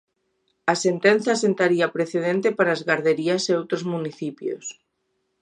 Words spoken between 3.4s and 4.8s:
e outros municipios.